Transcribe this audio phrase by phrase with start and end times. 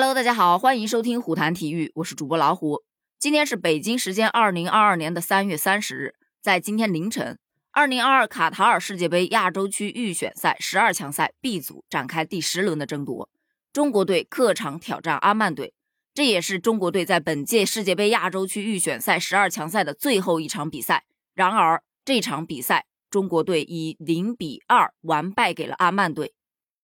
[0.00, 2.84] Hello，大家好，欢迎收听虎谈体育，我是主播老虎。
[3.18, 7.36] 今天是北京时间二零二二年的三月三十日，在今天凌晨，
[7.72, 13.28] 二零二二卡塔尔世界杯亚洲区预选赛十二强赛 B 组展开第十轮的争夺，
[13.72, 15.74] 中国队客场挑战阿曼队，
[16.14, 21.06] 这也是中国队在本届世界杯亚洲区预选赛十二强赛的最后一场比赛。
[21.34, 26.34] 然而，这场比赛中国队以零比二完败给了阿曼队。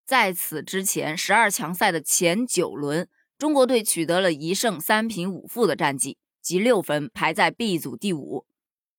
[0.07, 3.09] 在此之前，十二强赛的前九轮，
[3.39, 8.45] 中国队取得了一胜三平五负的战绩，积六分，排在 B 组第五。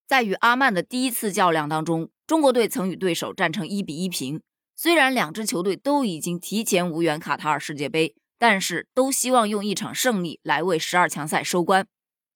[0.07, 4.41] 在与阿曼的第一次较量当中，中国队曾与对手战成一比一平。
[4.75, 11.87] 虽然两支球队都已经提前无缘卡塔尔世界杯，但是都希望用一场胜利来为十二强赛收官。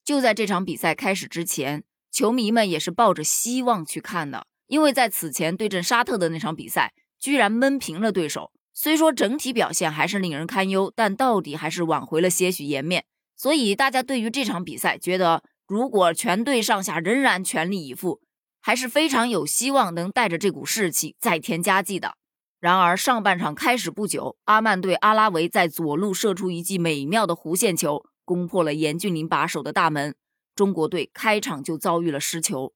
[0.05, 8.51] 就在这场比赛开始之前，球迷们也是抱着希望去看的，因为在此前对阵沙特的那场比赛，居然闷平了对手。
[8.73, 13.05] 虽说整体表现还是令人堪忧，但到底还是挽回了些许颜面。
[13.35, 18.21] 所以大家对于这场比赛，觉得如果全队上下仍然全力以赴，
[18.61, 22.15] 还是非常有希望能带着这股士气再添佳绩的。
[22.59, 30.15] 然而上半场开始不久，阿曼队阿拉维在左路射出一记美妙的弧线球，攻破了严俊凌把守的大门。
[30.54, 32.73] 中国队开场就遭遇了失球，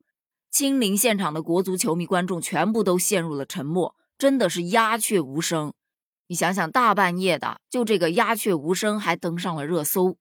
[0.49, 5.73] 亲临现场的国足球迷观众全部都陷入了沉默，真的是鸦雀无声。
[6.33, 10.17] 你想想，大半夜的，就这个鸦雀无声还登上了热搜，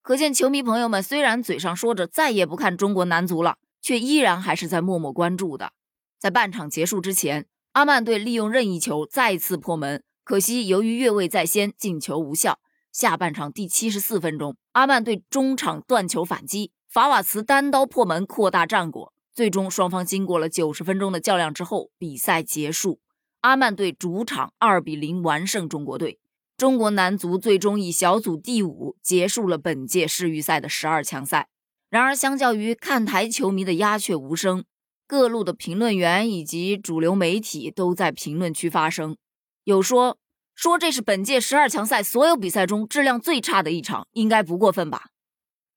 [0.00, 5.72] 可见球迷朋友们虽然嘴上说着再也不看中国男足了，却依然还是在默默关注的。
[6.20, 12.60] 在半场结束之前，阿曼队利用任意球再次破门，可惜由于越位在先，进球无效。
[12.92, 23.00] 下半场第七十四分钟，阿曼队中场断球反击，法瓦茨单刀破门扩大战果，最终双方经过了九十分钟的较量之后，比赛结束。
[23.46, 26.18] 阿曼队主场二比零完胜中国队，
[26.56, 31.48] 中国男足最终以小组第五结束了本届世预赛的十二强赛。
[31.88, 34.64] 然而，相较于看台球迷的鸦雀无声，
[35.06, 39.16] 各路的评论员以及主流媒体都在评论区发声，
[39.62, 40.18] 有说
[40.56, 45.10] 说这是本届十二强赛所有比赛中质量最差的一场，应该不过分吧？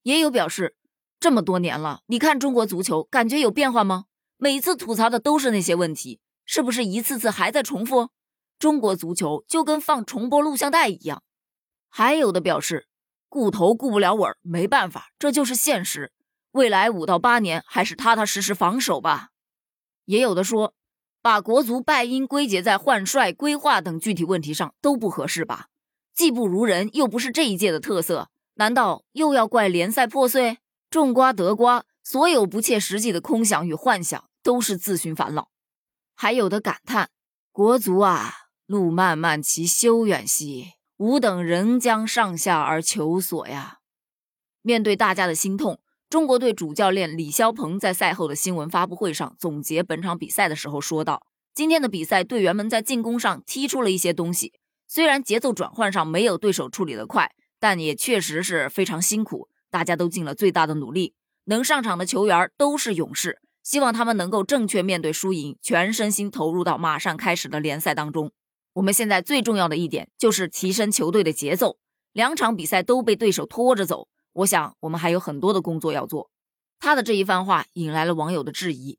[0.01, 0.75] 也有表示，
[1.19, 4.05] 这么多年了，你看中国足球感觉有变化吗？
[4.39, 6.19] 每次吐槽的都是那些问题。
[6.51, 8.09] 是不是一次次还在重复？
[8.57, 11.21] 中国足球就跟放重播录像带一样。
[11.89, 12.87] 还有的表示
[13.27, 16.11] 顾头顾不了尾，没办法，这就是现实。
[16.53, 19.29] 未来五到八年还是踏踏实实防守吧。
[20.05, 20.73] 也有的说，
[21.21, 25.67] 把国足败因归结在换帅、规划等具体问题上都不合适吧？
[26.15, 30.57] 技不如人又不是这一届的特色，难道又要怪联赛破碎？
[30.89, 35.51] 种瓜得瓜，所有不切实际的空想与幻想都是自寻烦恼。
[36.21, 37.11] 还有的感叹
[37.53, 38.33] ：“国足啊，
[38.65, 43.77] 路漫漫其修远兮，吾等仍将上下而求索呀。”
[44.61, 51.25] 面对大家的心痛，中国队主教练李霄鹏在赛后的新闻发布会上总结本场比赛的时候说道
[51.55, 54.51] ：“今天的比赛，队员们在进攻上踢出了一些东西，
[54.89, 57.31] 虽然节奏转换上没有对手处理的快，
[57.61, 61.15] 但也确实是非常辛苦，大家都尽了最大的努力，
[61.45, 68.31] 能上场的球员都是勇士。”希望他们能够正确面对输赢，全身心投入到马上开始的联赛当中。
[68.73, 71.77] 我们现在最重要的一点就是提升球队的节奏。
[72.11, 76.31] 两场比赛都被对手拖着走，我想我们还有很多的工作要做。
[76.79, 78.97] 他的这一番话引来了网友的质疑：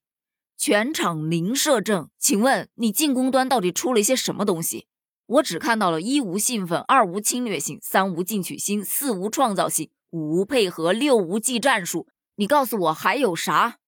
[0.57, 4.87] 全场零射正，请问你进攻端到底出了一些什么东西？
[5.27, 12.07] 我只看到了一无兴奋，二无侵略性，三无进取心，四无创造性，五无配合，六无技战术。
[12.37, 13.80] 你告诉我还有啥？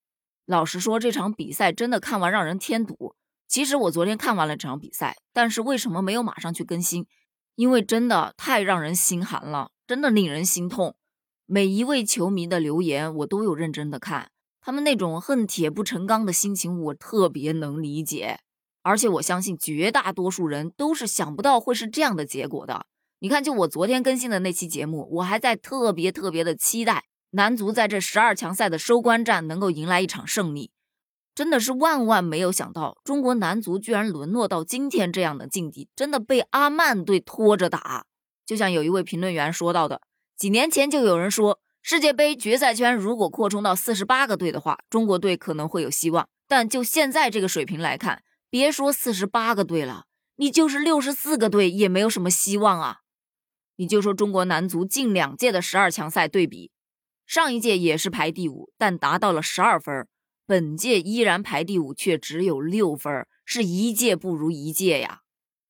[0.47, 3.14] 老实说，这场比赛真的看完让人添堵。
[3.48, 7.06] 其实我昨天看完了这场比赛，但是为什么没有马上去更新？
[7.54, 10.97] 因为真的太让人心寒了，真的令人心痛。
[11.47, 18.41] 每一位球迷的留言我都有认真的看，他们那种恨铁不成钢的心情我特别能理解。
[18.82, 22.86] 而且我相信绝大多数人都是想不到会是这样的结果的。
[23.20, 27.05] 你看，就我昨天更新的那期节目，我还在特别特别的期待。
[27.34, 30.70] 男足在这十二强赛的收官战能够迎来一场胜利，
[31.34, 38.05] 真的是万万没有想到，中国男足居然沦落到今天这样的境地，真的被阿曼队拖着打。
[38.44, 40.02] 就像有一位评论员说到的，
[40.37, 46.29] 几年前就有人说，世界杯决赛圈如果扩充到四十八个队的话，中国队可能会有希望。
[46.46, 50.05] 但就现在这个水平来看，别说四十八个队了，
[50.37, 52.99] 你就是六十四个队也没有什么希望啊。
[53.76, 56.70] 你就说中国男足近两届的十二强赛对比。
[57.26, 60.06] 上一届也是排第五，但达到了十二分。
[60.44, 65.20] 本届依然排第五，却只有六分，是一届不如一届呀。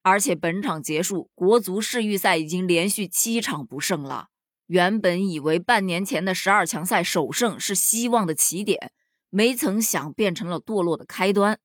[0.02, 4.28] 而且本场结束，国足世预赛已经连续七场不胜了。
[4.66, 8.90] 原本以为半年前的十二强赛首胜是希望的起点，
[9.30, 11.60] 没曾想变成了堕落的开端。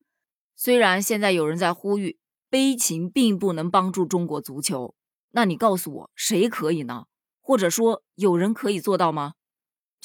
[0.55, 2.19] 虽然现在有人在呼吁，
[2.49, 4.93] 悲情并不能帮助中国足球，
[5.31, 7.05] 那你告诉我，谁可以呢？
[7.41, 9.33] 或者说，有人可以做到吗？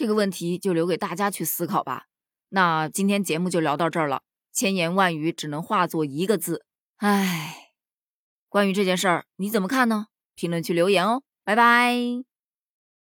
[0.02, 2.06] 这个问题就留给大家去思考吧。
[2.48, 4.22] 那今天节目就聊到这儿了，
[4.52, 6.64] 千言万语只能化作一个字：
[6.96, 7.70] 唉。
[8.48, 10.06] 关于这件事儿，你怎么看呢？
[10.34, 12.31] 评论区留言哦，拜拜。